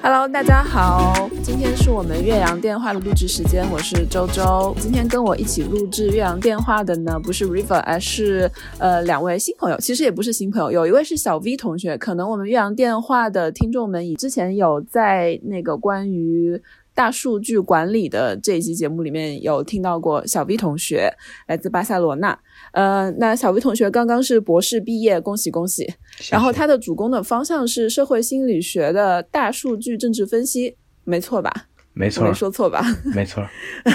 [0.00, 4.74] Hello，大家好，今天是我们岳阳电话的录制时间，我是周周。
[4.80, 16.62] 今天跟我一起录制岳阳电话的呢，不是 River，而是呃两位新朋友，其实也不是新朋友，有一位是小 V 同学，可能我们岳阳电话的听众们以之前有在那个关于。
[16.98, 21.08] 大数据管理的这一期节目里面有听到过小 V 同学
[21.46, 22.36] 来自巴塞罗那，
[22.72, 25.86] 呃，那小 V 同学刚刚是博士毕业，恭喜恭喜。
[26.28, 31.68] 然后他的主攻的方向是社会心理学的大数据政治分析，没错吧？
[31.92, 32.84] 没错，没说错吧？
[33.14, 33.46] 没错。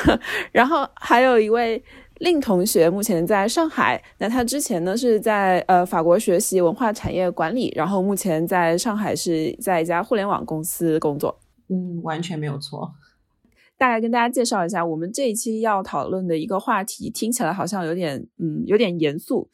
[0.53, 1.83] 然后还有一位
[2.19, 11.37] 令同学，目前在上海，那他之前呢是在呃法国学习文化产业管理，然后目前在上海是在一家互联网公司工作。
[11.69, 12.93] 嗯，完全没有错。
[13.77, 19.49] 大概跟大家介绍一下，我们这一期要讨论的一个话题，听起来好像有点，嗯，有点严肃，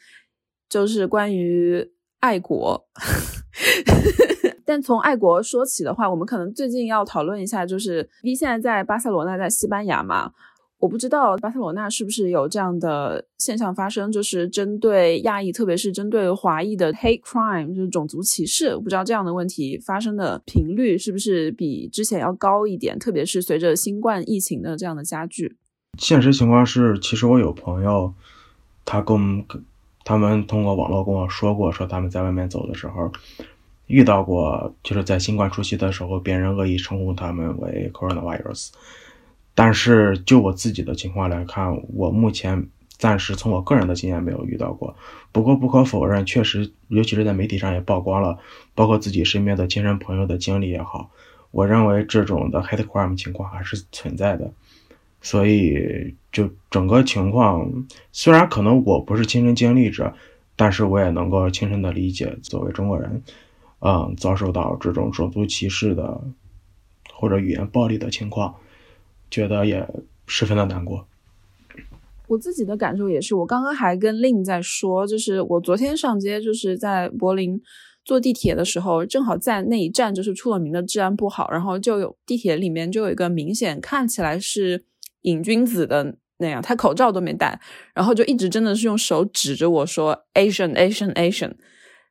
[0.67, 2.85] 就是关于爱国。
[4.65, 10.31] 但从爱国说起的话，我们可能最近要讨论一下，就是 V 现在在巴塞罗那，在西班牙嘛。
[10.79, 18.73] 我不知道巴塞罗那是不是有这样的现象发生，就是针对亚裔，特别是针对华裔的 hate crime，就是种族歧视。
[18.73, 25.57] 我不知道这样的问题发生的频率是不是比之前要高一点，特别是随着新冠疫情的这样的加剧。
[25.97, 28.13] 现实情况是，其实我有朋友，
[28.85, 29.43] 他跟
[30.05, 33.11] 他们通过网络跟我说过，说他们在外面走的时候
[33.87, 38.69] 遇到过，就是在新冠初期的时候，别人恶意称呼他们为 coronavirus。
[39.59, 44.95] 但是就我自己的情况来看，我目前暂时从我个人的经验没有遇到过。
[45.33, 48.39] 不过不可否认，确实，尤其是在媒体上也曝光了，
[48.73, 51.11] 包括自己身边的亲人朋友的经历也好，
[51.51, 54.49] 我认为这种的 hate crime 情况还是存在的。
[55.21, 57.69] 所以就整个情况，
[58.13, 60.13] 虽然可能我不是亲身经历者，
[60.55, 63.21] 但是我也能够亲身的理解，作为中国人，
[63.79, 66.21] 嗯，遭受到这种种族歧视的
[67.13, 68.55] 或者语言暴力的情况。
[69.29, 69.87] 觉得也
[70.25, 71.07] 十分的难过。
[72.27, 77.59] 我自己的感受也是，我刚刚还跟令在说，就是我昨天上街，就是在柏林
[78.05, 84.83] 坐地铁的时候，正好在那一站就是出了名的治安不好，然后就有地铁里面就有一个明显看起来是
[85.21, 87.59] 瘾君子的那样，他口罩都没戴，
[87.95, 91.53] 然后就一直真的是用手指着我说 Asian Asian Asian，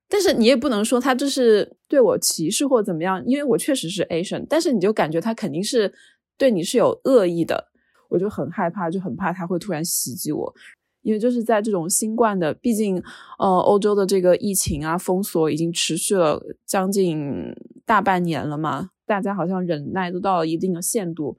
[0.08, 5.94] 但是你也不能说他这是对我歧视或怎么样，因为我确实是 Asian，但是你就感觉他肯定是。
[6.38, 7.68] 对你是有恶意的，
[8.08, 10.54] 我就很害怕，就很怕他会突然袭击我，
[11.02, 13.02] 因为就是在这种新冠的，毕竟
[13.38, 17.54] 呃欧洲的这个疫情啊封锁已经持续了将近
[17.84, 21.36] 大半年了嘛，大家好像忍耐都到了一定的限度，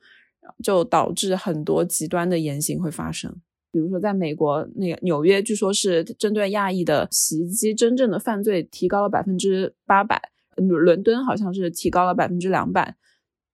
[0.61, 3.33] 就导致很多极端的言行会发生。
[3.71, 10.19] 比如说在美国那个纽约，据说是针对亚裔的袭击，真正的犯罪提高了百分之八百，
[10.55, 12.95] 伦敦好像是提高了百分之两百。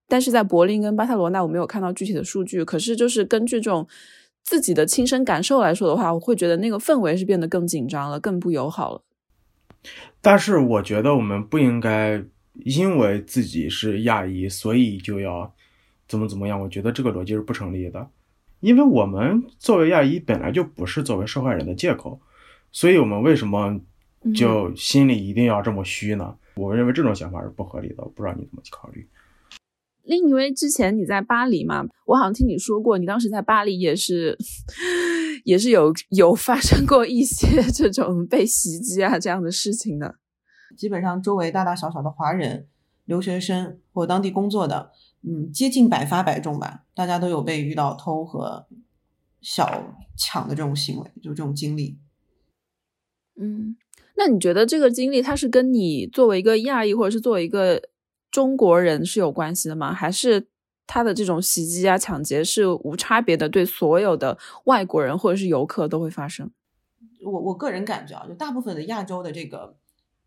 [0.07, 2.63] 但是在柏林跟巴塞罗那，我没有看到具体的数据。
[2.63, 3.87] 可是，就是根据这种
[4.43, 9.01] 自己的亲身感受来说的话，我会觉得那个氛围是变得更紧张了，更不友好了。
[10.21, 12.23] 但是，我觉得我们不应该
[12.63, 15.53] 因为自己是亚裔，所以就要
[16.07, 16.61] 怎么怎么样。
[16.61, 18.07] 我觉得这个逻辑是不成立的，
[18.59, 22.19] 因为我们作为亚裔本来就不是作为受害人的借口，
[22.71, 23.79] 所以我们为什么
[24.35, 26.35] 就心里一定要这么虚呢？
[26.55, 27.95] 我认为这种想法是不合理的。
[27.97, 29.07] 我不知道你怎么去考虑。
[30.05, 31.83] 另一位之前你在巴黎嘛？
[32.05, 34.37] 我好像听你说过，你当时在巴黎也是，
[35.43, 40.15] 也是有有发生过一些 这种被袭击啊这样的事情的。
[40.77, 42.67] 基本上周围大大小小的华人、
[43.05, 44.91] 留学生或当地工作的，
[45.23, 46.83] 嗯，接近百发百中吧。
[46.93, 48.67] 大家都有被遇到偷和
[49.41, 51.97] 小抢的这种行为，就这种经历。
[53.37, 53.75] 嗯，
[54.15, 57.81] 那你觉得这个经历，它是跟你作为一个亚裔，或者是作为一个？
[58.35, 59.93] 中国人是有关系的吗？
[59.93, 60.49] 还是
[60.85, 66.51] 他的这种袭击啊、抢劫是无差别的，对所有的外国人或者是游客都会发生？
[67.23, 69.77] 我我个人感觉啊，就大部分的亚洲的这个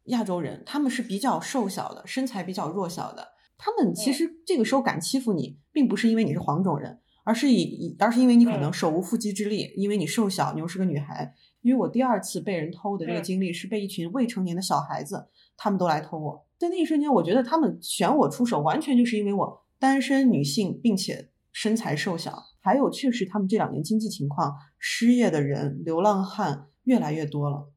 [0.05, 3.29] 亚洲人，他们是比较瘦小的，身材比较弱小的。
[3.59, 11.35] 他们其实这个时候敢欺负你，并不是因为你是黄种人，而是以而是因为你可能手无缚鸡之力，因为你瘦小，你又是个女孩。
[11.61, 15.27] 因为我第二次被人偷的这个经历是被一群未成年的小孩子，
[15.59, 16.48] 他们都来偷我。
[16.59, 22.37] 在那一瞬间，我觉得他们选我出手，完全就是因为我单身女性，并且身材瘦小。
[22.61, 27.71] 还有，确实他们这两年经济情况，失业的人、流浪汉越来越多了，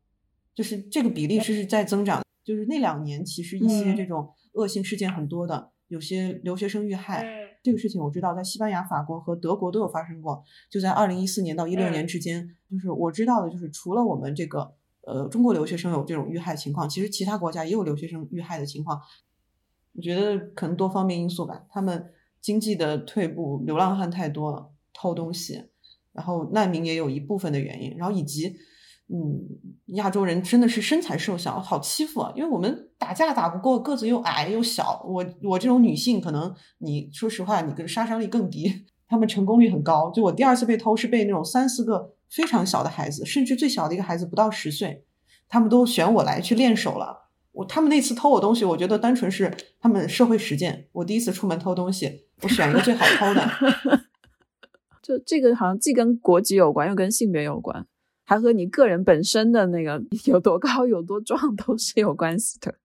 [0.55, 2.21] 就是这个比例是是在增长。
[2.43, 7.23] 就是那两年，其实一些这种恶性事件很多的，有些留学生遇害，
[7.61, 10.43] 这个事情我知道，在西班牙、法国和德国都有发生过。
[10.69, 14.73] 就在二零一四年到一六年之间，就是我知道的，就是除了我们这个
[15.05, 18.99] 呃中国留学生有这种遇害情况，其实其他国家也有留学生遇害的情况。
[19.93, 25.65] 我觉得可能多方面因素吧，他们经济的退步，流浪汉太多了，偷东西，
[26.13, 28.55] 然后难民也有一部分的原因，然后以及。
[29.13, 29.43] 嗯，
[29.87, 32.31] 亚洲人真的是身材瘦小，好欺负啊！
[32.33, 35.03] 因为我们打架打不过，个子又矮又小。
[35.05, 38.71] 我我这种女性，可能你说实话，你跟杀伤力更低，
[39.09, 40.09] 他们成功率很高。
[40.11, 45.03] 就我第二次被偷是被那种三四个非常小的孩子，甚至最小的一个孩子不到十岁，
[45.49, 47.29] 他们都选我来去练手了。
[47.51, 50.87] 我他们那次偷我东西，我觉得单纯是他们社会实践。
[50.93, 54.01] 我第一次出门偷东西，我选一个最好偷的。
[55.03, 57.85] 就这个好像既跟国籍有关，又跟性别有关。
[58.23, 62.75] 还和你个人本身的那个 有多高、有多壮都是有关系的。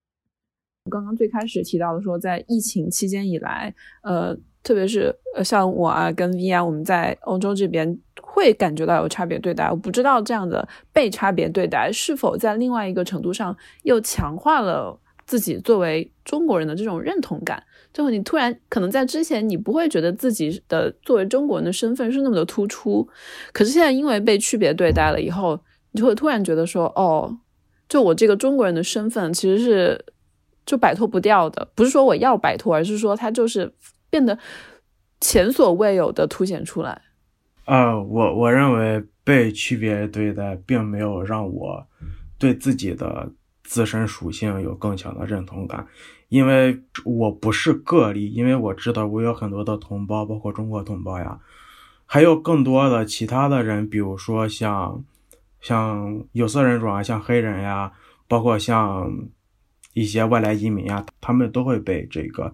[0.89, 9.69] 刚刚最开始提到的说，在疫情期间以来，呃，特别是呃，像我啊，跟 V 啊，我们在欧洲这边会感觉到有差别对待。
[9.71, 17.63] 我不知道这样的被差别对待是否在另外一个程度上又强化了自己作为中国人的这种认同感。
[17.93, 23.07] 就你突然可能在之前你不会觉得自己的作为中国人的身份是那么的突出，
[23.53, 25.57] 可是现在因为被区别对待了以后，
[25.93, 27.37] 你就会突然觉得说，哦，
[27.87, 30.05] 就我这个中国人的身份其实是
[30.65, 33.71] 就摆脱不掉的，不是说我要摆脱，而是说它就是
[34.09, 34.37] 变得
[35.19, 37.01] 前所未有的凸显出来。
[37.65, 41.85] 啊，我我认为被区别对待并没有让我
[42.37, 43.29] 对自己的
[43.63, 45.85] 自身属性有更强的认同感。
[46.29, 51.39] 因为我不是个例，因为我知道我有很多的同胞，包括中国同胞呀，
[52.05, 55.03] 还有更多的其他的人，比如说像
[55.61, 57.93] 像有色人种啊，像黑人呀，
[58.27, 59.09] 包括像
[59.93, 62.53] 一些外来移民呀，他们都会被这个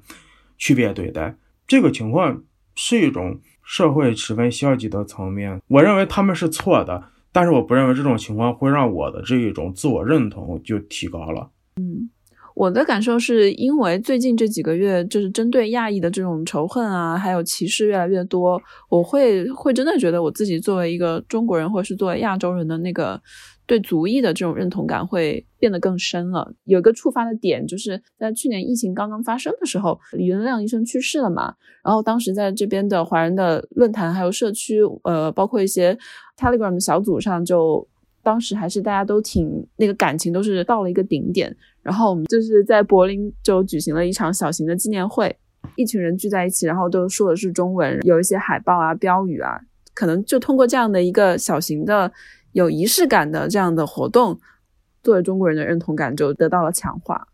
[0.57, 1.35] 区别对待。
[1.67, 2.43] 这个情况
[2.75, 11.49] 是一种社会十分消极的层面，我认为他们是错的，但是我不认为这种情况会让我的这一种自我认同就提高了。
[11.75, 12.09] 嗯。
[12.55, 23.19] 我的感受是因为最近这几个月，就是针对亚裔的这种仇恨啊，还有歧视越来越多，我会会真的觉得我自己作为一个中国人，或者是作为亚洲人的那个
[23.65, 26.53] 对族裔的这种认同感会变得更深了。
[26.65, 35.97] 有一个触发的点，就是在去年疫情刚刚发生的时候，李元亮医生去世了嘛，然后当时在这边的华人的论坛还有社区，呃，包括一些
[36.37, 37.87] Telegram 小组上，就
[38.21, 41.55] 当时还是大家都挺那个感情都是到了一个顶点。
[41.81, 45.35] 然后我们就是在柏林就举行了一场小型的纪念会，
[45.75, 49.59] 一群人聚在一起，然后都说的是中文，有一些海报啊、标语啊，
[49.93, 52.09] 可能就通过这样的一个小型的
[52.53, 54.39] 有仪式感的这样的活动，
[55.03, 57.27] 作为中国人的认同感就得到了强化。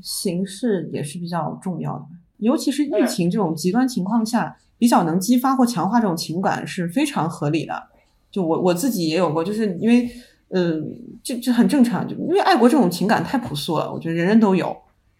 [0.00, 2.06] 形式也是比较重要的，
[2.36, 7.88] 尤其是疫情这种极端情况下，比较能激发或强化这种情感是非常合理的。
[8.30, 10.08] 就我我自己也有过，就是因为。
[10.50, 10.82] 嗯，
[11.22, 14.74] 这这很正常，就因为爱国这种情感太朴素了，我觉得人人都有。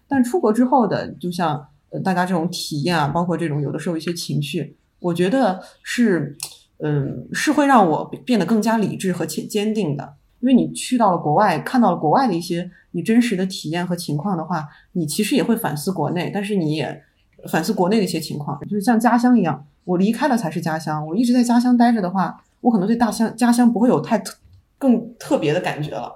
[0.09, 6.35] 但出国之后的，就像呃大家这种体验啊，包括这种有的时候一些情绪，我觉得是，
[6.83, 10.15] 嗯，是会让我变得更加理智和坚坚定的。
[10.41, 17.03] 因为你去到了国外，看到了国外的一些你真实的体验和情况的话，你其实也会反思国内，但是你也
[17.51, 21.07] 反思国内的一些情况，就是像家乡一样，我离开了才是家乡。
[21.07, 24.37] 我一直在家乡待着的话，我可能对大乡家乡不会有太特。
[24.81, 26.09] 更特别的感觉了，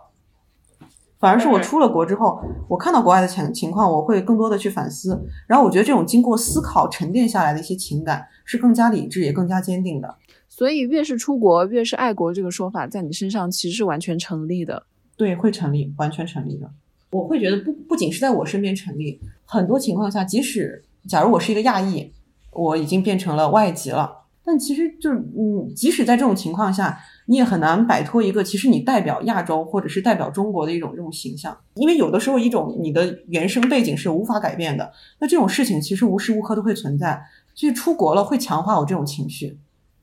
[1.19, 10.15] 反而是我出了国之后，我看到国外的情情况，我会更多的去反思，然后我觉得这种经过思考沉淀下来的一些情感是更加理智也更加坚定的。
[10.55, 14.83] 所以越是出国越是爱国这个说法在你身上其实是完全成立的。
[15.17, 16.71] 对，会成立，完全成立的。
[17.11, 22.13] 我会觉得不不仅是在我身边成立，很多情况下，即使假如我是一个亚裔，
[22.51, 26.99] 我已经变成了外籍了，但其实就是嗯，即使在这种情况下。
[27.27, 34.93] 你也很难摆脱一个，其实你代表亚洲或者是代表中国的一种这种形象，因为有的时候一种你的原生背景是无法改变的。
[35.21, 39.57] 那这种事情其实无时无刻都会存在，所以出国了会强化我这种情绪，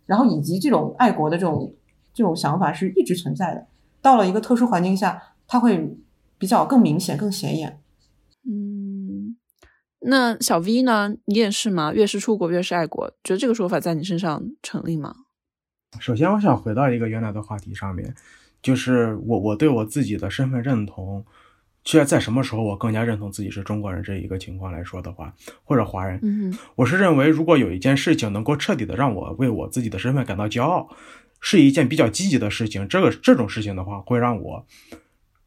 [0.10, 1.72] 然后以及这种爱国的这种
[2.12, 3.68] 这种想法是一直存在的。
[4.01, 5.96] 到了一个特殊环境下，它会
[6.39, 7.80] 比较更明显、更显眼。
[8.44, 9.38] 嗯，
[10.00, 11.13] 那小 V 呢？
[11.25, 11.94] 你也是吗？
[11.94, 15.13] 越是出国越是爱国，觉得这个说法在你身上成立吗？
[16.00, 18.16] 首先，我想回到一个原来的话题上面，
[18.63, 21.24] 就是我我对我自己的身份认同，
[21.84, 25.34] 却在什么时候我更加认同自己是中国人这一个情况来说的话，
[25.64, 30.90] 或者华人，嗯，我是认为如果有一件事情能够彻底的让我为我自己的身份感到骄傲，
[31.40, 34.66] 是一件比较积极的事情，这个这种事情的话会让我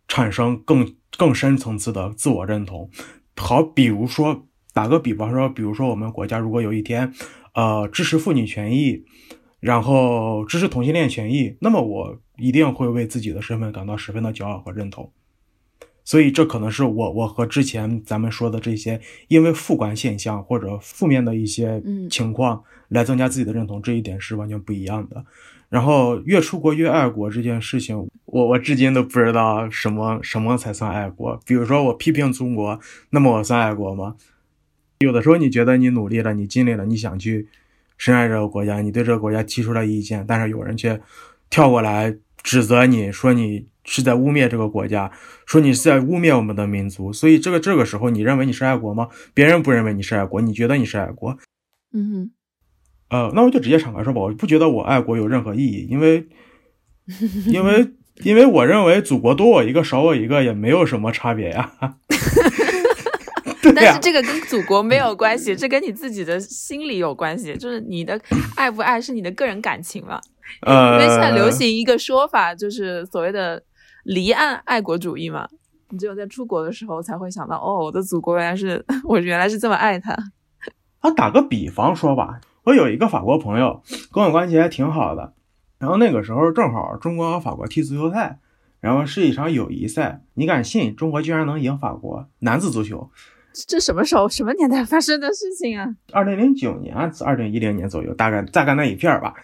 [0.09, 2.91] 产生更更深层次的自我认同。
[3.37, 7.13] 好，比如说打个比方说，比如说我们国家如果有一天。
[7.55, 9.05] 呃支持妇女权益，
[9.61, 15.13] 然后支持同性恋权益，那么我一定会为自己的身份感到十分的骄傲和认同。
[16.05, 25.25] 所以这可能是我我和之前咱们说的这些因为负观现象或者负面的一些嗯情况来增加自己的认同，这一点是完全不一样的。
[25.69, 31.41] 然后越出国越爱国这件事情，我我至今都不知道什么什么才算爱国。
[31.47, 32.79] 比如说我批评中国，
[33.09, 34.17] 那么我算爱国吗？
[34.99, 37.49] 有的时候你觉得你努力了，你尽力了，你想去
[37.97, 41.01] 深爱这个国家，你对这个国家提出了意见，但是有人却
[41.49, 45.11] 跳过来指责你说你是在污蔑这个国家，
[45.47, 47.13] 说你是在污蔑我们的民族。
[47.13, 49.09] 所以这个这个时候，你认为你是爱国吗？
[49.35, 51.37] 别人不认为你是爱国，你觉得你是爱国？
[51.93, 52.31] 嗯哼，
[53.11, 56.27] 呃，那我就直接敞开说吧，我不觉得我爱国有任何意义，因为，
[57.47, 57.89] 因为，
[58.23, 61.73] 因为我认为祖国多我一个少我一个也没有什么差别 呀。
[63.75, 68.21] 但是这个跟祖国没有关系，这跟你自己的心理有关系，就是你的
[68.57, 70.21] 爱不爱是你的个人感情嘛。
[70.67, 73.63] 因呃，为现在流行一个说法，就是所谓的
[74.03, 75.49] 离岸爱国主义嘛。
[75.91, 80.17] 你只有在出国的时候才会想到，哦，我的祖国原来是 我原来是这么爱他。
[81.01, 85.35] 啊，打个比方说吧，我有一个法国朋友，跟我关系还挺好的。
[85.79, 88.39] 然后那个时候正好中国和法国踢足球赛，
[88.81, 90.23] 然后是一场友谊赛。
[90.35, 93.11] 你敢信中国居然能赢法国男子足球？
[93.67, 95.95] 这什么时候、什么年代发生的事情啊？
[96.13, 96.95] 二零零九年、
[97.25, 99.35] 二零一零年左右，大概大概那一片儿吧。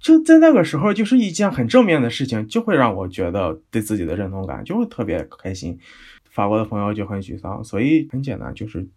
[0.00, 5.78] 就在那个时候，就是一件很正面的事情，就会让我觉得对自己的认同感就会特别开心。
[6.30, 8.88] 法国的朋友就很沮丧，所以很简单，就是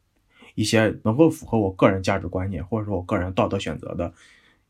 [0.56, 4.12] 一些能够符合我个人价值观念或者说我个人道德选择的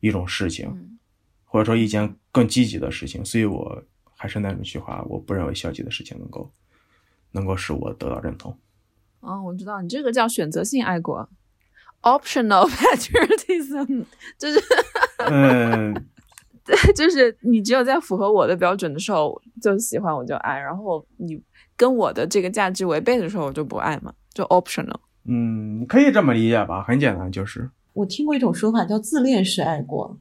[0.00, 0.98] 一种事情，嗯
[1.44, 3.24] 或者说一件更积极的事情。
[3.24, 3.82] 所以我
[4.16, 6.50] 还是那种句话，我不认为消极的事情能够
[7.30, 8.54] 能够使我得到认同。
[9.20, 11.28] 哦，我知道你这个叫选择性爱国
[12.02, 14.04] ，optional patriotism，
[14.38, 14.60] 就是
[15.30, 15.94] 嗯，
[16.94, 21.40] 就是你只有在符合我的标准的时候就喜欢我就爱，然后你
[21.76, 24.96] 跟我的这个价值违背的时候我就不爱嘛，就 optional。
[25.28, 30.16] 嗯，可以这么理解吧，很简单，就是我听过一种说法叫自恋式爱国，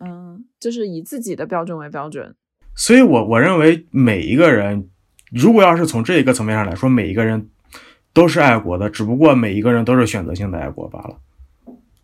[0.00, 2.34] 嗯，就是以自己的标准为标准。
[2.74, 4.88] 所以我我认为每一个人，
[5.30, 7.50] 如果要是从这一个层面上来说，每一个人
[8.12, 11.16] 都是爱国的，只不过每一个人都是选择性的爱国罢了。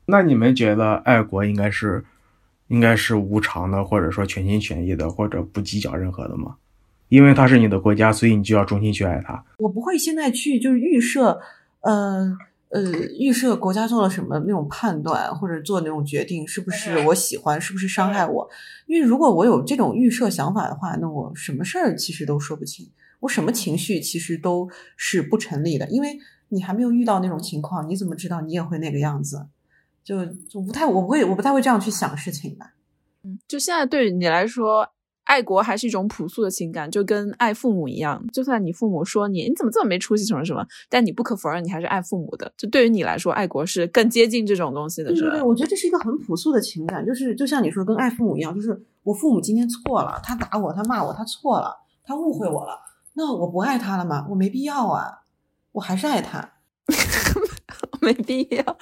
[0.07, 2.05] 那你们觉得爱国应该是
[2.69, 6.57] 应该是无偿的，或者说全心全意的，或者不计较任何的吗？
[7.09, 9.45] 因为它是你的国家，所以你就要衷心去爱它。
[9.59, 11.41] 我不会现在去就是预设，
[11.81, 12.37] 呃
[12.71, 12.83] 呃，
[13.19, 18.49] 预设国家做了什么那种判断，或者做那种决定，是不是我喜欢，是不是伤害我？
[18.87, 22.89] 因为如果我有这种预设想法的话，那我什么事儿其实都说不清，
[23.25, 26.19] 我什么情绪其实都是不成立的，因为
[26.51, 29.47] 你还没有遇到那种情况，你怎么知道你也会那个样子？
[30.05, 32.75] 就就不太，我不会，我不太会这样去想事情吧。
[33.23, 34.87] 嗯，就现在对于你来说，
[35.25, 38.23] 爱国还是一种朴素的情感，就跟爱父母一样。
[38.31, 42.53] 就算你父母说你你怎么这么没出息什么什么，但你不可否认你还是爱父母的。
[42.59, 45.49] 就对于你来说，爱国是更接近这种东西的，是吧对对对，？
[45.49, 52.79] 我觉得这是一个很朴素的情感，就是就像你说跟爱父母一样，就是我父母今天错了，他打我，他骂我，他错了，他误会我了，
[53.15, 54.27] 那我不爱他了吗？
[54.31, 55.23] 我没必要啊，
[55.73, 56.55] 我还是爱他，
[58.03, 58.77] 没必要。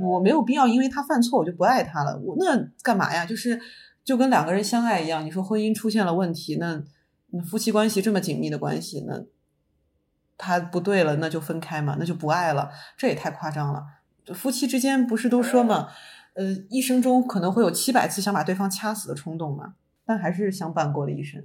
[0.00, 3.26] 我没有必要因为他犯错我就不爱他了，我那干嘛呀？
[3.26, 3.60] 就是
[4.02, 6.82] 就跟两个人相爱一样，你说婚姻出现了问题，那
[7.28, 9.22] 那夫妻关系这么紧密的关系，那
[10.38, 13.84] 他不对了，那就分开嘛，那就不爱了，这也太夸张了。
[14.34, 15.88] 夫妻之间不是都说嘛，
[16.34, 19.74] 呃，一生中可能会有七百次想把对方掐死的冲动嘛，
[20.06, 21.44] 但还是相伴过了一生。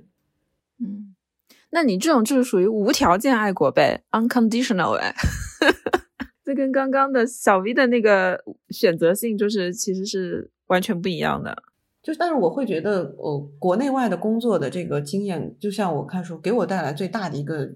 [1.71, 5.13] 那你这种就是属于无条件爱国呗，unconditional 哎。
[6.43, 11.63] 这跟刚刚的小 V 的那个选择性，就是其实是完全不一样的。
[12.01, 17.69] 就是，但是我会觉得，呃，国内外的工作的这个经验，就像我看书给我带来最大的一个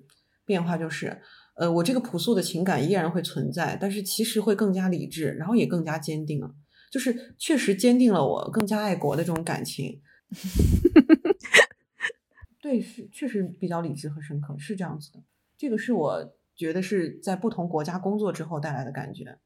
[0.45, 1.19] 变化就是，
[1.57, 6.49] 呃，我这个朴素的情感依然会存在，但是其实会更加理智，然后也更加坚定了，
[6.89, 9.99] 就是确实坚定了我更加爱国的这种感情。
[12.61, 15.19] 对，是确实比较理智和深刻，是这样子的。
[15.57, 19.39] 这个是我觉得是在不同国家工作之后带来的感觉。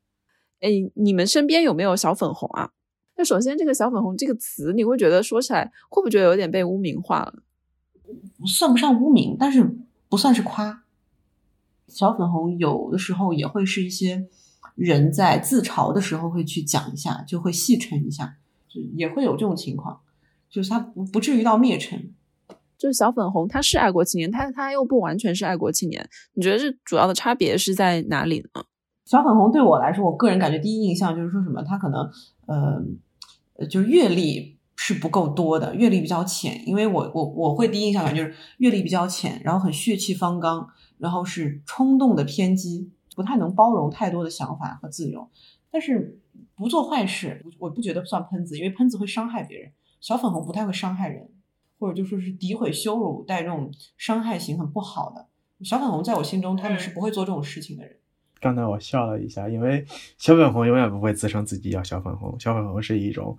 [0.59, 2.71] 哎，你们身边有没有小粉红啊？
[3.15, 7.41] 那首先，这个小粉红这个词，你会觉得说起来会不会觉得有点被污名化了？
[8.45, 9.75] 算不上污名，但是
[10.09, 10.83] 不算是夸。
[11.87, 14.27] 小粉红有的时候也会是一些
[14.75, 20.01] 人在自嘲的时候会去讲一下，就会戏称一下，就也会有这种情况，
[20.49, 22.11] 就是他不不至于到灭称。
[22.77, 26.07] 就是小粉红，他是爱国青年，他他又不完全是爱国青年。
[26.33, 28.63] 你觉得这主要的差别是在哪里呢？
[29.05, 32.09] 小粉红对我来说，我个人感觉第一印象就是说什么，他可能
[32.47, 36.67] 呃，就是阅历是不够多的，阅历比较浅。
[36.67, 40.67] 因为我我我会第一印象感觉就是阅历比较浅，然后很血气方刚，
[40.97, 45.29] 然后是冲动的偏激，不太能包容太多的想法和自由。
[45.69, 46.19] 但是
[46.55, 49.71] 不做坏事，我不觉得算喷子，因为喷子会伤害别人。
[50.01, 51.29] 小粉红不太会伤害人，
[51.79, 55.27] 或者就说是诋毁、羞辱带这种伤害型很不好的。
[55.63, 57.95] 小粉红在我心中，他们是不会做这种事情的人。
[58.41, 59.85] 刚才我笑了一下，因为
[60.17, 63.37] 小粉红永远不会自称自己叫小粉红，小粉红是一种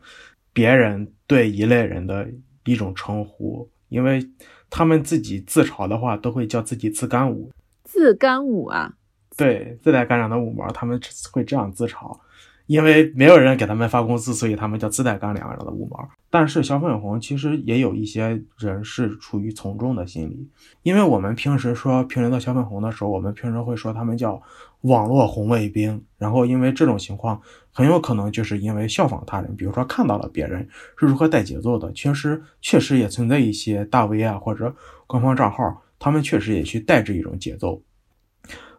[0.52, 2.28] 别人对一类人的
[2.64, 4.26] 一种称呼，因为
[4.70, 7.52] 他们自己自嘲的话都会叫自己自干五，
[7.84, 8.94] 自干五啊，
[9.36, 11.00] 对，自带干粮的五毛，他们
[11.30, 12.18] 会这样自嘲。
[12.66, 16.08] 因为没有人给他们发工资，所以他们叫自带干粮的五毛。
[16.28, 20.50] 但是小粉红其实也有一些人是处于从众的心理，
[20.82, 24.42] 因为我们平时说评论到小粉红的时候，我们平时会说他们叫
[24.82, 26.04] 网络红卫兵。
[26.18, 30.68] 然后因为这种情况，很有可能就是因为效仿他人，比如说看到了别人
[30.98, 34.74] 是如何带节奏的，确实确实也存在一些大 V 啊或者
[35.06, 37.80] 官方账号，他们确实也去带这一种节奏。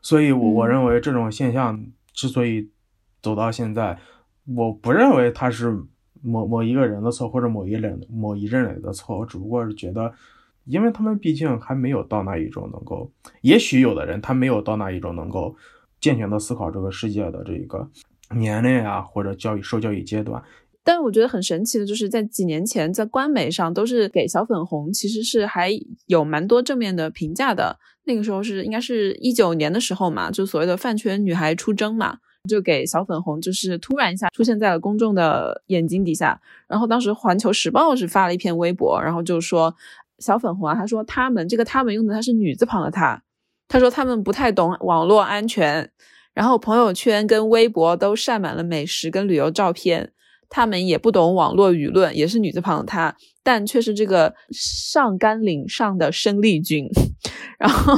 [0.01, 2.69] 所以，我我认为这种现象之所以。
[3.27, 3.99] 走到现在，
[4.55, 5.77] 我不认为他是
[6.21, 9.19] 某某一个人的错，或者某一人某一任人的错。
[9.19, 10.13] 我只不过是觉得，
[10.63, 15.53] 因为他们毕竟还没有到那一种能够，也许有的人他没有到那一种能够
[15.99, 17.85] 健全的思考这个世界的这个
[18.33, 20.41] 年龄啊，或者教育受教育阶段。
[20.85, 25.69] 但我觉得很神奇的就是在几年前，在官媒上都是给小粉红，其实是还
[26.05, 27.77] 有蛮多正面的评价的。
[28.05, 32.19] 那个时候是应该是一九年的时候嘛，就所谓的饭圈女孩出征嘛。
[32.49, 36.39] 就给小粉红，就是突然一下出现在了公众的眼睛底下。
[36.67, 39.73] 然后当时《环球时报》是发了一篇微博，然后就说
[40.19, 43.21] 小粉红啊，他说他们这个他们用的他是女字旁的他，
[43.67, 45.89] 他说他们不太懂网络安全，
[46.33, 50.11] 然后朋友圈跟微博都晒满了美食跟旅游照片。
[50.49, 53.13] 他们也不懂网络舆论，也是女字旁的她，
[53.43, 56.87] 但却是这个上甘岭上的生力军。
[57.59, 57.93] 然后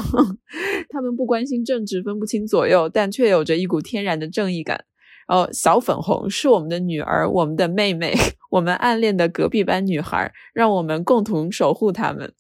[0.90, 4.85] 他们不关心政治，分不清左右，但却有着一股天然的正义感。
[5.27, 8.16] 然后小粉红是我们的女儿，我们的妹妹，
[8.50, 12.33] 我们暗恋的隔壁班女孩，让我们共同守护他们。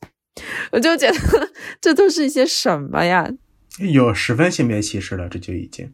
[0.71, 1.17] 我就觉得
[1.79, 3.29] 这都是一些什么呀？
[3.79, 5.93] 有十分性别歧视了，这就已经。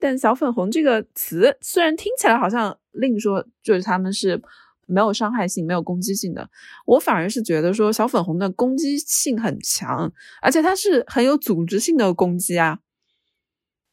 [0.00, 4.40] 但小粉红这个词虽然听起来好像另说就是他们是
[4.88, 6.50] 没有伤害性、没有攻击性的，
[6.86, 12.78] 我反而是觉得说小粉红的攻击性很强，而且它是很有组织性的攻击啊。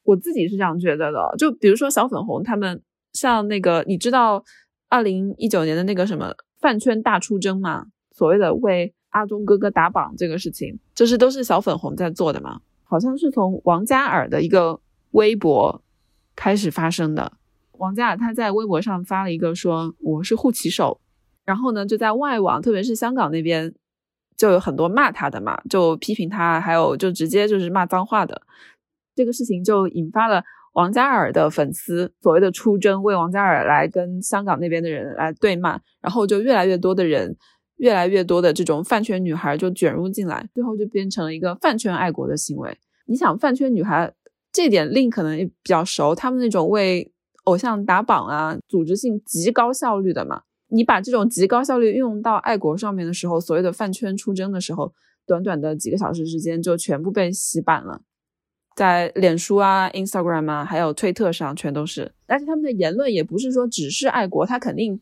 [0.02, 1.34] 我自己是这样觉得的。
[1.38, 2.82] 就比如说小粉红他们
[3.12, 4.42] 像那个，你知道
[4.88, 7.86] 二零一九年的那个什么饭圈大出征吗？
[8.10, 12.60] 所谓的为阿忠哥哥打榜这个事情，就是都是小粉红在做的嘛？
[12.84, 14.80] 好像是从王嘉尔的一个
[15.12, 15.82] 微博。
[16.38, 17.32] 开始发生的，
[17.78, 21.00] 王嘉尔他在微博上发了一个说我是护旗手，
[21.44, 23.74] 然后呢就在外网，特别是香港那边
[24.36, 28.42] 就有很多骂他的嘛，就批评他，还有就直接就是骂脏话的，
[29.14, 30.42] 这个事情就引发了
[30.74, 37.36] 王嘉尔的粉丝所谓的出征，为王嘉尔来跟香港那边的人来对骂，然后就越来越多的人，
[37.76, 42.78] 越来越多的这种饭圈女孩就卷入进来，最后就变成了一个饭圈爱国的行为。
[43.06, 44.12] 你想饭圈女孩。
[44.52, 47.12] 这点令可能也比较熟，他们那种为
[47.46, 50.42] 偶像打榜啊，组织性极高效率的嘛。
[50.68, 54.92] 你把这种极高效率运用到爱国上面的时候，所谓的饭圈出征的时候，
[55.24, 58.00] 短短的几个小时之间就全部被洗版了，
[58.74, 62.12] 在脸书啊、Instagram 啊，还有推特上全都是。
[62.26, 65.00] 而且他们的言论也不是说只是爱国，他肯定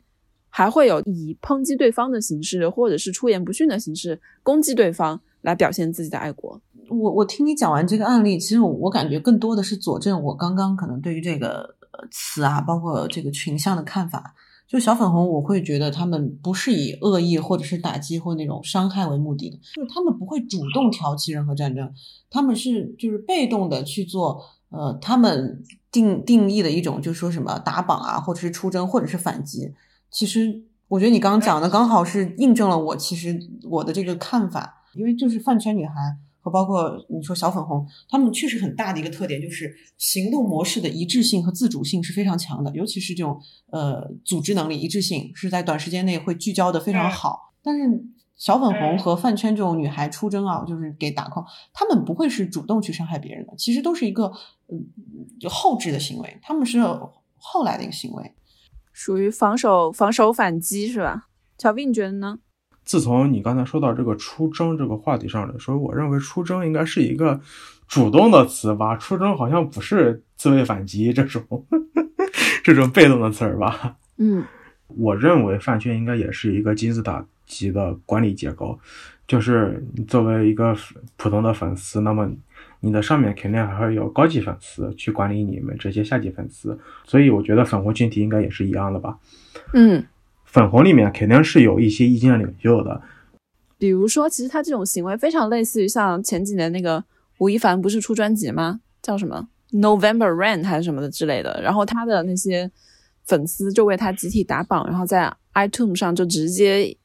[0.49, 6.61] 还会有以抨击对方的形式，或者是出言不逊的形式攻击对方，来表现自己的爱国。
[6.89, 11.75] 我我听你讲完这个案例，其实我我感觉更多的是佐证我刚刚可能对于这个
[12.11, 14.35] 词啊，包括这个群像的看法。
[14.67, 21.93] 就小粉红，我会觉得他们不是以恶意或者是打击或那种伤害为目的的，就是他们不会主动挑起任何战争，
[22.31, 29.71] 他们是就是被动的去做，呃，他们定定义的一种就是说什么打榜啊，或者是出征，或者是反击。
[30.09, 35.93] 其实我觉得你刚刚讲的刚好是印证了我其实我的这个看法，因为就是饭圈女孩。
[36.45, 47.51] 和包括你说小粉红，他们确实很大的一个特点就是行动模式的一致性和自主性是非常强的，尤其是这种呃组织能力一致性是在短时间内会聚焦的非常好。
[47.63, 48.05] 但是
[48.35, 54.31] 小粉红和饭圈这种女孩出征啊，就是给打 call，他们不会是主动去伤害别人的，其实都是一个
[54.67, 54.85] 嗯
[55.39, 56.79] 就后置的行为，他们是
[57.37, 58.35] 后来的一个行为，
[58.93, 61.27] 属于防守防守反击是吧？
[61.57, 62.37] 小 V 你觉得呢？
[62.85, 67.39] 自从你刚才说到这个出征这个话题上来说，我认为出征应该是一个
[67.87, 71.43] 主动的词吧，出征好像不是自卫反击这种
[72.63, 73.95] 这种被动的词儿吧。
[74.17, 74.43] 嗯，
[74.87, 78.79] 我认为饭圈应该也是一个金字塔级的管理结构，
[79.27, 80.75] 就是你作为一个
[81.17, 82.29] 普通的粉丝，那么
[82.79, 89.17] 你的上面肯定还会有高级粉丝去管理你们这些下级粉丝，所以我觉得粉红群体应该也是一样的吧。
[89.73, 90.03] 嗯，
[90.55, 93.01] 粉红里面肯定是有一些意见领袖的，
[93.77, 97.03] 比如说，其实他这种行为非常类似于像前几年那个
[97.39, 98.79] 吴亦凡不是出专辑吗？
[99.01, 102.71] 叫什么 November Rain 还是什么的之类的，然后他的那些
[103.25, 106.95] 粉丝就为他集体打榜，然后在 iTunes 上就直接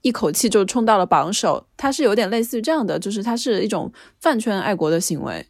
[0.00, 1.66] 一口气就冲到了榜首。
[1.76, 5.46] 他是有点类似于这样的，就是他是一种饭圈爱国的行为，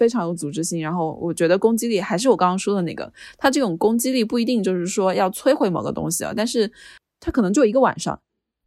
[0.00, 0.80] 非常有组织性。
[0.80, 6.72] 然后我觉得攻击力还是我刚刚说的那个，他这种攻击力不一定就是说要摧毁某个东西啊，但是
[7.20, 8.18] 他可能就一个晚上，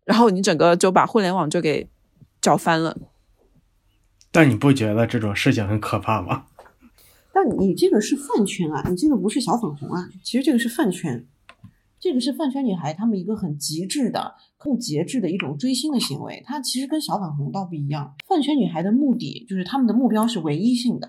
[0.06, 1.90] 然后你整个就把互联网就给
[2.40, 2.96] 搅翻了。
[4.32, 6.46] 但你不觉得这种事情很可怕吗？
[7.34, 11.26] 但你这个是饭圈啊，你这个不是小粉红啊，其实这个是饭圈，
[12.00, 16.44] 这个是饭圈女孩她们一个很极致的、不节制的一种追星的行为。
[16.46, 21.08] 它其实跟小粉红倒不一样，饭圈女孩的目的就是她们的目标是唯一性的，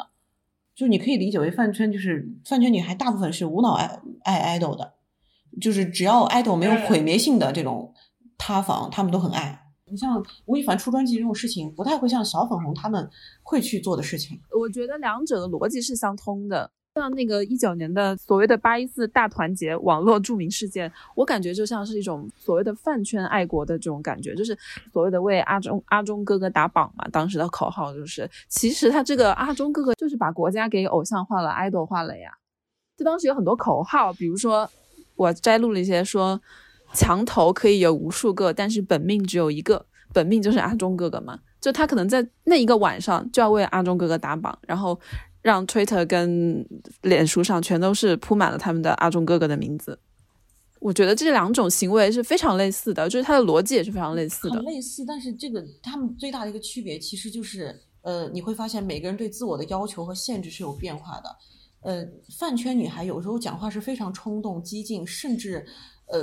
[0.74, 4.94] 就你可以理解为饭圈就是饭圈女孩大部分是无脑爱爱 idol 的，
[5.60, 7.94] 就是只要 idol 没有毁灭性的这种
[8.36, 9.60] 塌房，他们都很爱。
[9.86, 13.08] 你像吴亦凡出专辑这种事情，不太会像小粉红他们
[13.42, 14.40] 会去做的事情。
[14.58, 16.72] 我觉得两者的逻辑是相通的。
[16.94, 24.56] 像那个一九年的所谓的八一四大团结网络著名事件，我感觉就像是一种所谓的饭圈爱国的这种感觉，就是
[24.92, 27.04] 所谓的为阿中阿中哥哥打榜嘛。
[27.10, 32.30] 当时的口号就是，其实他这个阿中哥哥就是把国家给偶像化了、idol 化了呀。
[32.96, 34.70] 就当时有很多口号，比如说
[35.16, 36.40] 我摘录了一些说。
[36.92, 39.84] 墙头可以有无数个，但是本命只有一个。
[40.12, 44.96] 本命就是阿忠哥哥嘛，就他可能在那一个晚上就要为阿忠哥哥打榜，然后
[45.44, 46.66] 让 Twitter 跟
[47.02, 49.98] 脸书上全都是铺满了他们的阿忠哥哥的名字。
[50.80, 54.56] 我觉得这两种行为是非常类似的，就是它的逻辑也是非常类似的。
[54.56, 61.36] 很类似，但是这个他们最大的一个区别其实就是，呃，你会发现每个人对自我的要求和限制是有变化的。
[61.82, 62.04] 呃，
[62.38, 65.66] 饭圈女孩有时候讲话是非常冲动、激进，甚至。
[66.06, 66.18] 嗯，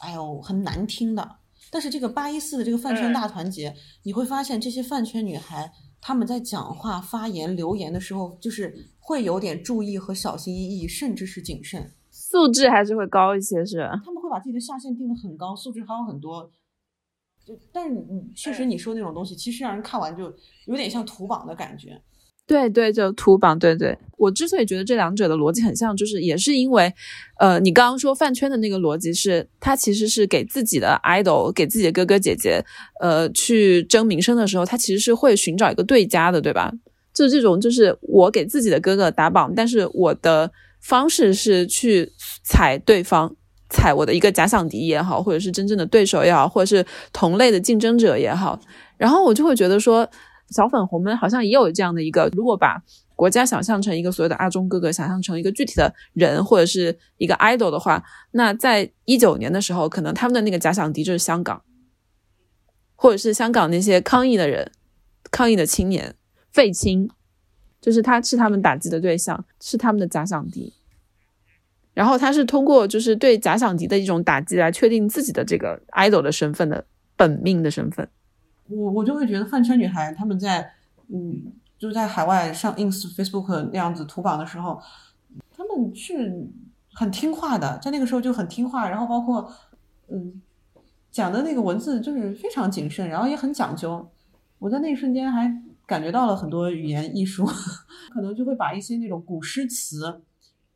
[0.00, 1.36] 哎呦，很难听的。
[1.70, 3.72] 但是这个八一四的这个饭圈大团结，
[4.02, 5.72] 你会发现这些饭圈女孩，
[6.04, 16.50] 她们在讲话、发言、留言的时候，就是会有点注意和小心翼翼，甚至是谨慎，素质还是会高一些，是他们会把自己的下限定的很高，素质还有很多。
[17.46, 20.24] 就，但是你确实你说那种东西，其实让人看完就
[20.66, 22.02] 有点像土榜的感觉。
[22.52, 23.96] 对对，就图榜，对对。
[24.18, 26.92] 我之所以觉得这两者的逻辑很像，就是也是因为，
[27.38, 32.62] 呃，你刚刚说饭圈的那个逻辑是，他其实是给自己的 idol，给自己的哥哥姐姐，
[33.00, 36.70] 呃，去争名声的时候，他其实是会寻找一个对家的，对吧？
[37.14, 42.12] 就这种，就是我给自己的哥哥打榜，但是我的方式是去
[42.44, 43.34] 踩对方，
[43.70, 46.84] 踩我的一个假想敌也好，或者是真正的对手也好，或者是
[47.14, 48.60] 同类的竞争者也好，
[48.98, 50.06] 然后我就会觉得说。
[50.52, 52.82] 小粉红们好像也有这样的一个，如果把
[53.16, 61.62] 国家想象成一个所谓的阿忠哥哥，想象成一个具体的人或者是一个 idol 的话，那在一九年的时候，可能他们的那个假想敌就是香港，
[62.94, 64.70] 或者是香港那些抗议的人、
[65.30, 66.14] 抗议的青年、
[66.50, 67.08] 废青，
[67.80, 70.72] 就是他是他们打击的对象，是他们的假想敌。
[71.94, 76.84] 然后他是通过就是对假想敌的一种打击来确定自己的这个 idol 的身份的
[77.16, 78.08] 本命的身份。
[78.68, 80.72] 我我就会觉得饭圈女孩她们在
[81.08, 84.80] 嗯，就是在海外上 ins Facebook 那样子图榜的时候，
[85.54, 86.48] 她们是
[86.94, 89.52] 很听话的，在那个时候就很听话，然后包括
[90.08, 90.40] 嗯
[91.10, 94.08] 讲的那个文字就是非常谨慎，然后也很讲究。
[94.58, 95.52] 我在那一瞬间还
[95.86, 97.44] 感觉到了很多语言艺术，
[98.14, 100.22] 可能就会把一些那种古诗词，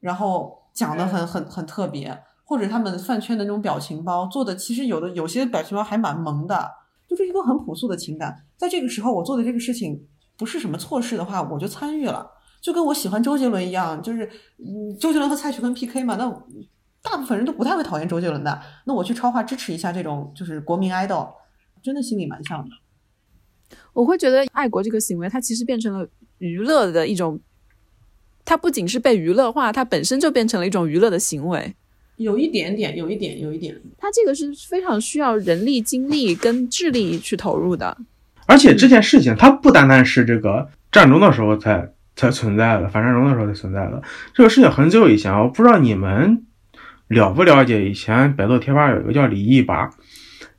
[0.01, 6.71] 然后讲的很很很特别，或者他们饭圈的那种表情包做的，其实有的有些表情包还蛮萌的。
[7.09, 12.29] 就是一个很朴素的情感，在这个时候我做的这个事情不是什么错事的话，我就参与了，
[12.61, 14.27] 就跟我喜欢周杰伦一样，就是
[14.59, 16.29] 嗯，周杰伦和蔡徐坤 PK 嘛，那
[17.03, 21.33] 大部分人都不太会讨厌周杰伦的，那我去超话支持一下这种就是国民 idol，
[21.83, 22.71] 真的心里蛮像的。
[23.93, 27.41] 我会觉得爱国这个行为，它其实变成了娱乐的一种，
[28.45, 31.77] 它不仅是被娱乐化，它本身就变成了一种娱乐的行为。
[32.17, 37.97] 有一点点，有一点，有一点，它这个是非常需要人力、精力跟智力去投入的。
[38.47, 44.03] 而且这件事情，它不单单是这个战争的时候才才存在的，反战争的时候才存在的。
[44.33, 46.45] 这个事情很久以前，我不知道你们
[47.09, 47.89] 了不了解。
[47.89, 49.91] 以前百度贴吧有一个叫李毅吧，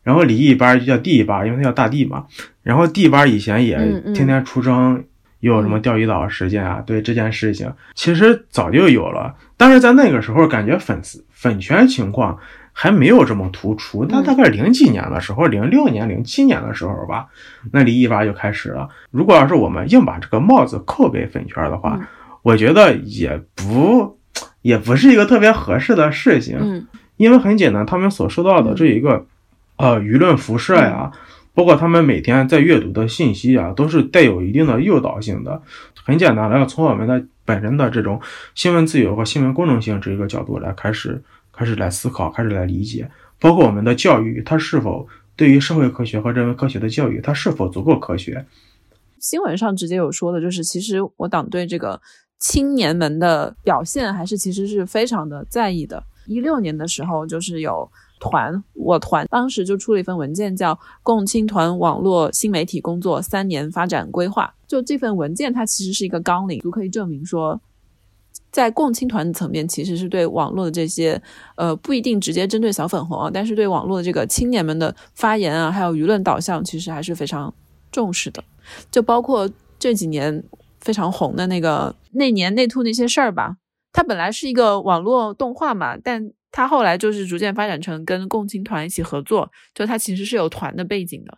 [0.03, 2.25] 然后李毅吧就叫地吧，因为他叫大地嘛。
[2.61, 3.77] 然后地吧以前也
[4.13, 5.03] 天天出征，
[5.39, 6.83] 又有什么钓鱼岛事件啊？
[6.85, 12.37] 对这件事情，其实早就有了，但是在那个时候，感觉粉丝粉圈情况
[12.73, 14.05] 还没有这么突出。
[14.09, 17.27] 那大概零几年的时候，零六年、零七年的时候吧，
[17.71, 18.89] 那李一发就开始了。
[19.11, 22.07] 如果要是我们硬把这个帽子扣给粉圈的话，嗯
[22.43, 24.17] 我觉得也不
[24.61, 26.57] 也不是一个特别合适的事情。
[26.59, 29.25] 嗯因为很简单，他们所受到的这一个
[29.77, 31.11] 呃舆论辐射呀，
[31.55, 35.61] 包括他们每天在阅读的信息啊，都是带有一定的诱导性的。
[36.05, 38.21] 很简单的，要从我们的本身的这种
[38.55, 45.07] 新闻自由和新闻公正性这一个角度来开始开始来思考，开始来理解，包括我们的教育，它是否
[45.37, 48.45] 对于社会科学和人文科学的教育，它是否足够科学？
[49.19, 51.99] 新闻上直接有说的，就是其实我党对这个
[52.37, 56.03] 青年们的表现还是其实是非常的在意的。
[56.27, 64.45] 一六年的时候，就是有团，我团当时就出了一份文件，叫《共青团网络新媒体工作三年发展规划》。
[64.67, 67.61] 就这份文件，它其实是一个纲领，足可以证明说，
[68.51, 71.21] 在共青团层面，其实是对网络的这些，
[71.55, 77.53] 呃，不一定直接针对小粉红啊，但是对网络的这个青年们的发言啊，还有舆论导向，其实还是非常
[77.91, 78.43] 重视的。
[78.91, 79.49] 就包括
[79.79, 80.43] 这几年
[80.81, 83.55] 非常红的那个那年内兔那些事儿吧，
[83.93, 91.37] 它本来是一个网络动画嘛，但它后来就是逐渐发展成跟共青团一起合作，就他其实是有团的背景的。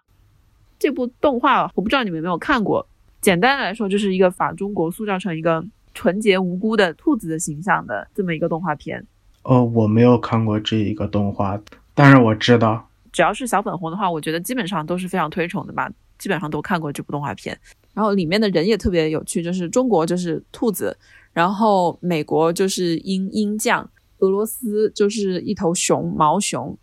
[0.77, 2.87] 这部动画我不知道你们有没有看过，
[3.19, 9.05] 简单来说就是一个把中国塑造成一个纯洁无辜的兔子的形象的这么一个动画片。
[9.43, 11.59] 哦，我没有看过这一个动画，
[11.93, 17.57] 但是我知道，只要是小粉红的话，我觉得基本上都是非常推崇的吧，基本上都看过这部动画片。
[17.93, 20.95] 然后里面的人也特别有趣，就是中国就是兔子，
[21.33, 23.89] 然后美国就是鹰鹰将，
[24.19, 26.77] 俄罗斯就是一头熊毛熊，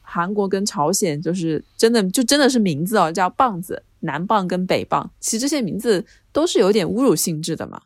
[0.00, 7.80] 韩国跟朝鲜就是真的就真的是名字哦，叫棒子，南棒跟北棒，其实这些名字都是有点侮辱性质的嘛。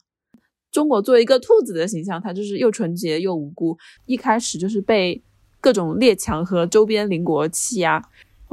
[0.70, 5.22] 中国作为一个兔子的形象，它就是又纯洁又无辜，一开始就是被
[5.60, 8.02] 各种列强和周边邻国欺压，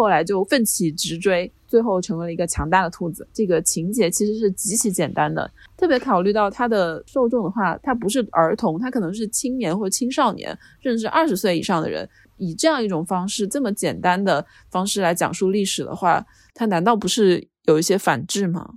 [0.02, 3.28] 后来就奋起直追，最后成为了一个强大的兔子。
[3.32, 12.10] 这个情节其实是极其简单的，特别考虑到它的受众的话，它不是儿童，它可能是青年或青少年，甚至二十岁以上的人。
[12.38, 18.68] 以这样一种方式，这么简单的方式来讲述历史的话，它难道不是有一些反制吗？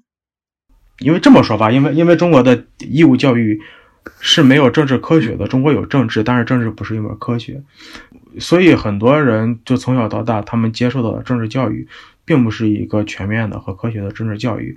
[0.98, 3.58] 因为这么说吧，因为因为中国的义务教育
[4.20, 7.62] 是没有政治科学的，中国有政治，但是政治不是一门科学，
[8.38, 11.86] 所以很多人就从小到大，他们接受到的政治教育，
[12.24, 14.76] 并不是一个全面的和科学的政治教育。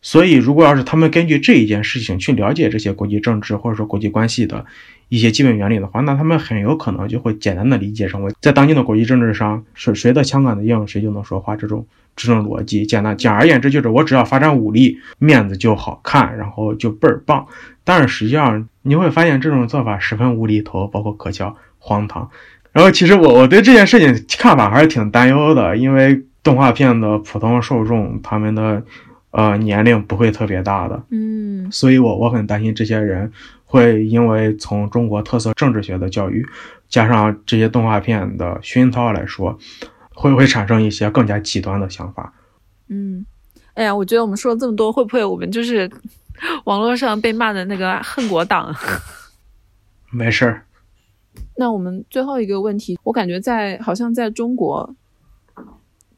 [0.00, 4.66] 所以，如果要是他们根据这一件事情去了解这些国际政治或者说国际关系的
[5.08, 12.84] 一些基本原理的话，那他们很有可能就会简单的理解成为在当今的国际政治上，是谁的枪杆子硬，谁就能说话这种这种逻辑。
[12.84, 17.46] 简单简而言之，就是我只要发展武力，面子就好看，然后就倍儿棒。
[17.82, 22.28] 但是实际上你会发现这种做法十分无厘头，包括可笑、荒唐。
[22.74, 28.82] 然后其实我我对这件事情看法还是挺担忧的，因为动画片的普通受众他们的
[29.30, 33.32] 呃年龄不会特别大的，嗯所以我我很担心这些人
[33.64, 36.44] 会因为从中国特色政治学的教育
[36.88, 39.56] 加上这些动画片的熏陶来说，
[40.12, 42.32] 会不会产生一些更加极端的想法。
[42.88, 43.24] 嗯，
[43.74, 45.88] 哎呀，我觉得我们说了这么多，会不会我们就是
[46.64, 48.74] 网络上被骂的那个恨国党？
[50.10, 50.62] 没事儿，
[51.56, 54.94] 那我们最后一个问题，我感觉在好像在中国，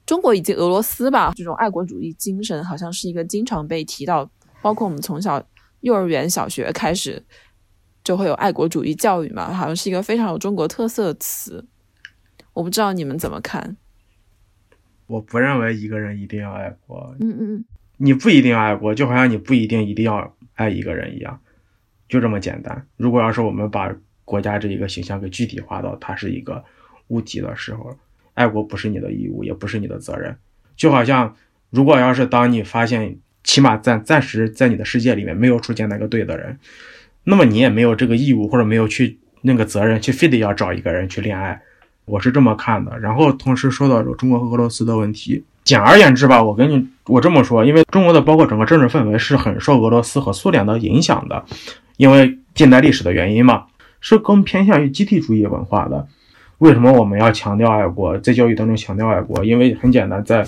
[0.06, 4.30] 中国以及俄罗斯吧，这种爱国主义精神好像是一个经常被提到，
[4.62, 5.42] 包括我们从小
[5.80, 7.22] 幼儿园、小学开始
[8.02, 11.66] 就会有爱国主义教育嘛，好像是一个非常有中国特色的词。
[12.54, 13.76] 我不知道你们怎么看？
[15.06, 17.64] 我不认为一个人一定要爱国，嗯嗯嗯，
[17.98, 21.38] 你不一定要爱国，就好像你不一定一定要爱一个人一样，
[22.08, 22.86] 就这么简单。
[22.96, 23.94] 如果要是我们把
[24.26, 26.62] 国家这一个形象给具体化到它是一个
[27.08, 27.96] 物体的时候，
[28.34, 30.36] 爱国不是你的义务，也不是你的责任。
[30.76, 31.34] 就好像，
[31.70, 36.58] 如果要是当你发现，起码暂暂时在你的世界里面没有出现那个对的人，
[37.24, 41.62] 那么你也没有这个义务或者没有去那个责任去非得要找一个人去恋爱。
[42.04, 42.98] 我是这么看的。
[42.98, 51.44] 然后同时说到中国和俄罗斯的问题，简而言之吧，我跟你我这么说，因为中国的包括整个政治氛围是很受俄罗斯和苏联的影响的，
[51.96, 53.66] 因为近代历史的原因嘛，
[54.00, 56.06] 是更偏向于集体主义文化的。
[56.58, 59.44] 为什么我们要强调爱国，在教育当中强调爱国？
[59.44, 60.46] 因为很简单，在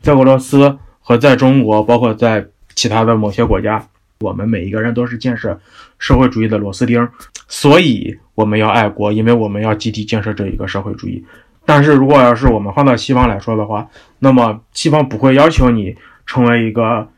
[0.00, 3.84] 在俄罗斯和在中国，包括在其他的某些国家，
[4.20, 5.60] 我们每一个人都是建设
[5.98, 7.08] 社会主义的螺丝钉，
[7.48, 11.24] 所以我们要爱国，因为我们要集体建设这一个社会主义。
[11.64, 13.88] 但是如果要是我们放到西方来说的话，
[14.20, 17.08] 那么西方不会要求你成为一个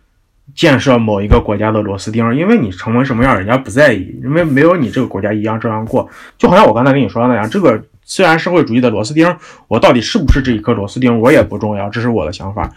[0.55, 6.09] 建设某一个国家的螺丝钉，因为你成为什么样，人家不在意，因为没有你这个国家一样这样过。
[6.37, 9.37] 就好像我刚才跟你说的那样，这个虽然社会主义的螺丝钉，
[9.69, 12.75] 我到底是不是这一颗螺丝钉，我也不重要，这是我的想法。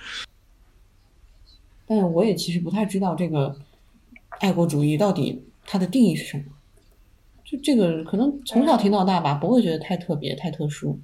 [1.86, 3.56] 但我也其实不太知道这个
[4.40, 6.44] 爱国主义到底它的定义是什么。
[7.46, 11.00] 就这个可能从小听到大吧，不会觉得太特别、太特殊，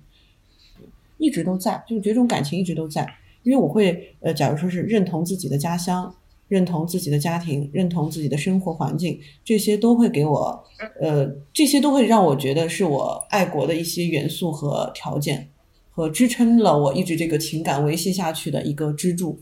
[1.18, 3.16] 一直都在，就是这种感情一直都在。
[3.44, 6.14] 因为我会呃，假如说是认同自己的家乡，
[6.54, 10.64] 认同自己的家庭，认同自己的生活环境，这些都会给我
[11.02, 15.50] 呃，这些都会让我觉得是我爱国的一些元素和条件，
[15.90, 19.40] 和支撑了我一直这个情感维系下去的一个支柱。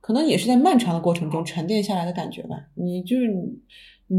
[0.00, 2.68] 可能也是在漫长的过程中沉淀下来的感觉吧。
[2.74, 3.58] 你就是你。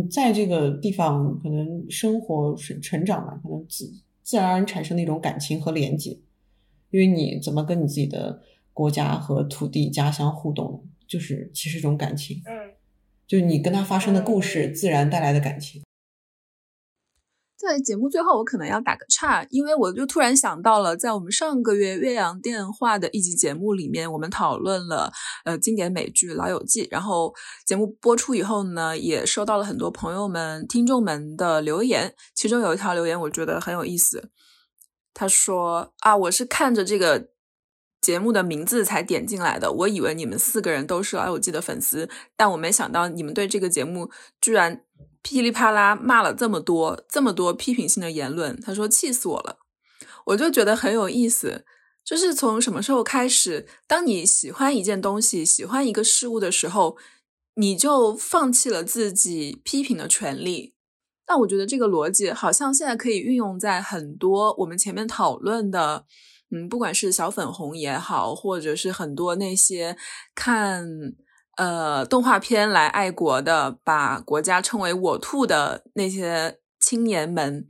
[0.10, 6.17] 在这个地方可能生活成成长嘛，可能自自然而然产生的一种感情和连接，
[6.89, 8.41] 因为你怎么跟你自己的
[8.73, 12.74] 国家和土地家乡互动，就是其实一种感情，嗯，
[13.28, 15.82] 就是你跟他发生的故事，自然带来的感情。
[17.58, 25.12] 在节目最后，我可能要打个岔，因为我就突然想到了，在我们上个月岳阳电话的一集节目里面，我们讨论了
[25.46, 27.34] 呃经典美剧《老友记》，然后
[27.65, 34.30] 节目播出以后呢，也收到了很多朋友们、听众们的留言，其中有一条留言我觉得很有意思，
[35.13, 37.30] 他说啊，我是看着这个
[38.06, 44.84] 节目的名字才点进来的，我以为你们四个人都是《老友记》的粉丝，但我没想到你们对这个节目居然。
[45.28, 49.58] 噼里啪啦骂了这么多这么多批评性的言论，他说气死我了，
[50.28, 51.65] 我就觉得很有意思。
[52.04, 56.96] 就是从什么时候开始，当你喜欢一件东西、喜欢一个事物的时候，
[57.56, 60.76] 你就放弃了自己批评的权利。
[61.26, 66.06] 但我觉得这个逻辑好像现在可以运用在很多我们前面讨论的，
[66.52, 69.98] 嗯，不管是小粉红也好，或者是很多那些
[70.34, 70.86] 看。
[71.58, 77.66] 呃，动画片来爱国的，把国家称为“我兔”的那些青年们，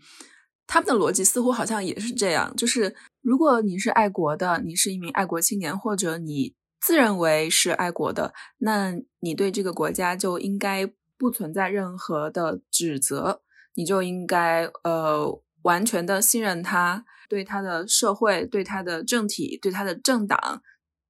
[0.66, 13.44] 他们的逻辑似乎好像也是这样：就是如果你是爱国的，你是一名爱国青年，或者你自认为是爱国的，那你对这个国家就应该不存在任何的指责，
[13.76, 20.62] 你就应该呃完全的信任他，对他的社会、对他的政体、对他的政党、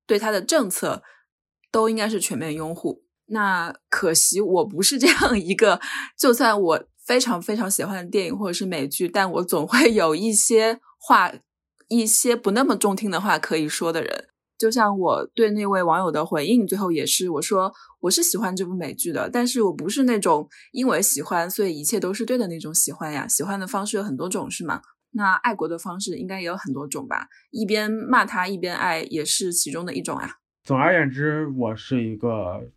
[0.06, 1.04] 对他的政策。
[1.72, 3.04] 都应该是全面拥护。
[3.26, 5.82] 那可惜我不是这样一个，
[6.18, 11.34] 就算我非常非常喜欢的电影或者是美剧，但我总会有一些话，
[11.90, 14.30] 一些不那么中听的话可以说的人。
[14.58, 23.28] 就像我对那位网友的回应，最后也是我说我是喜欢这部美剧的，但是我不是那种因为喜欢所以一切都是对的那种喜欢呀。
[23.28, 24.82] 喜欢的方式有很多种，是吗？
[25.18, 27.30] 那爱国的方式应该也有很多种吧？
[27.50, 30.40] 一边骂他一边爱，也是其中的一种啊。
[30.64, 32.70] 总而言之，我是一个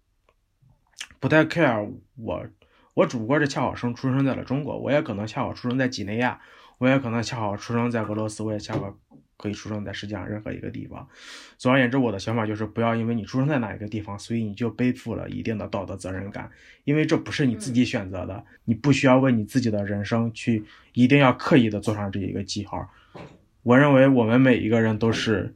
[1.18, 2.46] 不太 care 我，
[2.94, 6.40] 我只不过是恰好生出生在了中国，我也可能恰好出生在几内亚，
[6.78, 8.94] 我也可能恰好出生在俄罗斯，我也恰好
[9.38, 11.08] 可以出生在世界上任何一个地方。
[11.56, 16.50] 总而言之，我的想法就是不要因为你出生在哪一个地方，所以你就背负了一定的道德责任感，
[16.84, 22.86] 因为这不是你自己选择的，你不需要为你自己的人生去一定要刻意的做上这一个记号。
[23.62, 25.54] 我认为我们每一个人都是。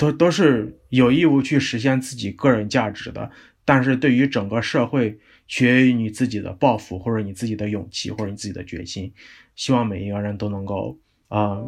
[0.00, 3.28] 都都是有义务去实现自己个人价值的，
[3.64, 9.12] 但是对于整个社会，取决于你自己的抱负，或者你自己的勇气，或者你自己的决心。
[9.56, 10.96] 希望每一个人都能够，
[11.28, 11.58] 啊，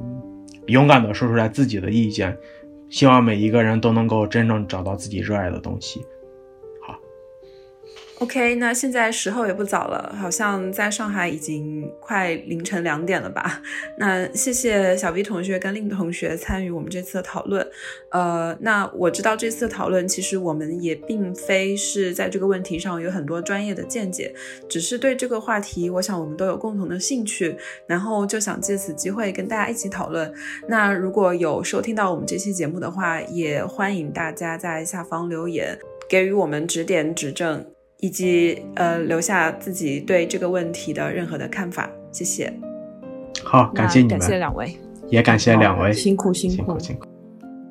[0.67, 2.37] 勇敢的说出来自己的意见。
[2.89, 6.01] 希望每一个人都能够真正找到自己热爱的东西。
[8.21, 13.63] OK，那现在时候也不早了，好像在上海已经快凌晨两点了吧？
[13.97, 17.67] 那谢谢小 V 同学跟令同学参与我们这次的讨论。
[18.11, 24.35] 呃，那我知道这次的讨论其实我们也并非是在这个问题上有很多专业的见解，
[24.69, 27.57] 只是对这个话题，我想我们都有共同的兴趣，
[27.87, 30.31] 然后就想借此机会跟大家一起讨论。
[30.69, 37.65] 那如果有收听到我们这期节目的话，也欢迎大家在下方留言，给予我们指点指正。
[38.01, 42.51] 以及呃，留下自己对这个问题的任何的看法，谢谢。
[43.45, 44.75] 好，感谢你们，感谢两位，
[45.09, 47.07] 也感谢两位，辛苦辛苦辛苦。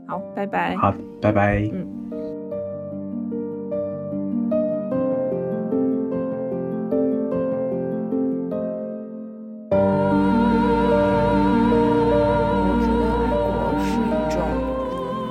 [0.06, 0.76] 好，拜拜。
[0.76, 1.68] 好，拜拜。
[1.74, 1.88] 嗯。
[12.62, 13.50] 我觉得爱国
[13.84, 14.38] 是一种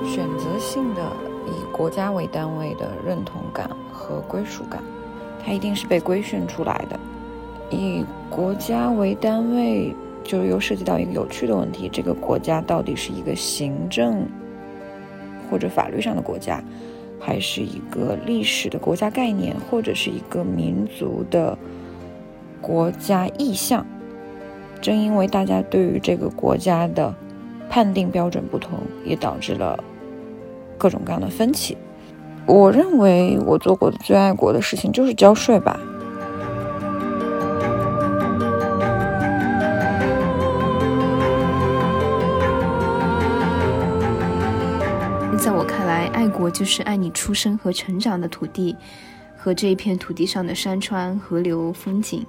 [0.05, 1.01] 选择性的
[1.47, 3.70] 以国家为单位的认同感。
[4.01, 4.83] 和归属感，
[5.45, 6.99] 它一定是被规训出来的。
[7.70, 14.26] 以国家为单位就又涉及到一个有趣的问题：这个国家到底是一个行政
[15.51, 16.62] 或者法律上的国家，
[17.18, 21.57] 还是一个历史的国家概念，或者是一个民族的
[22.61, 23.84] 国家意向？
[24.80, 27.14] 正因为大家对于这个国家的
[27.68, 29.82] 判定标准不同，也导致了
[30.76, 31.76] 各种各样的分歧。
[32.49, 35.78] 我认为我做过的最爱国的事情就是交税吧。
[45.38, 48.74] 在我看来，爱国就是爱你出生和成长的土地，
[49.36, 52.24] 和这一片土地上的山川、河流、风景，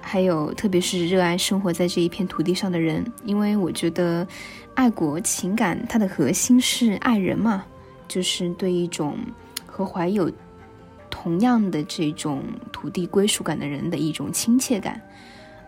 [0.00, 3.04] 还有特别是热爱生活在这一片土地上的人。
[3.24, 4.26] 因为我觉得，
[4.74, 7.64] 爱国情感它的核心是爱人嘛，
[8.08, 9.16] 就是对一种
[9.66, 10.30] 和怀有
[11.10, 12.42] 同样的这种
[12.72, 15.00] 土地归属感的人的一种亲切感。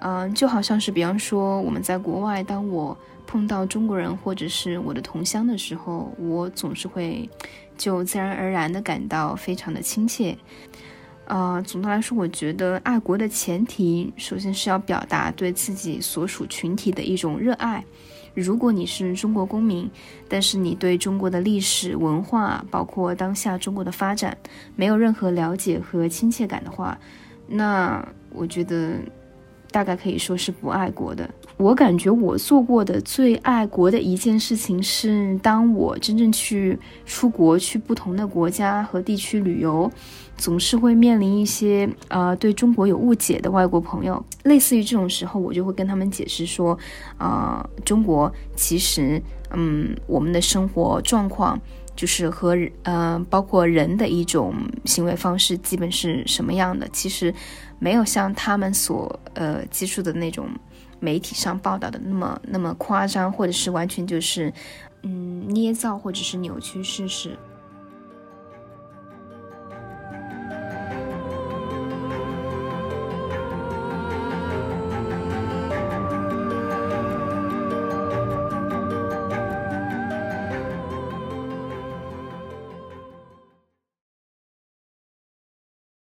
[0.00, 2.96] 嗯，就好像是比方说我们在国外，当我。
[3.30, 7.28] 碰到中国人或者是我的同乡的时候，我总是会
[7.76, 10.34] 就自然而然的感到非常的亲切。
[11.26, 17.84] 呃，总的来说，我觉得爱国的前提，首先是要表达对自己所属群体的一种热爱。
[18.34, 19.90] 如果你是中国公民，
[20.28, 24.36] 但是你对中国的历史文化，包括当下中国的发展，
[24.76, 26.98] 没有任何了解和亲切感的话，
[27.46, 28.94] 那我觉得
[29.70, 31.28] 大概可以说是不爱国的。
[31.58, 39.90] 我感觉我做过的最爱国的一件事情是，当我真正去出国去不同的国家和地区旅游，
[40.36, 44.24] 总是会面临一些呃对中国有误解的外国朋友。
[44.44, 46.78] 类似于这种时候，我就会跟他们解释说，
[47.16, 51.60] 啊，中国其实，嗯，我们的生活状况
[51.96, 54.54] 就是和呃包括人的一种
[54.84, 57.34] 行为方式基本是什么样的，其实
[57.80, 60.48] 没有像他们所呃接触的那种。
[61.00, 64.52] 媒体上报道的那么那么夸张，或者是完全就是，
[65.02, 67.36] 嗯，捏造或者是扭曲事实。